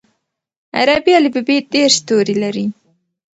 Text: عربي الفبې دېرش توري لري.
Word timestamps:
عربي 0.77 1.13
الفبې 1.21 1.57
دېرش 1.73 1.95
توري 2.07 2.35
لري. 2.43 2.65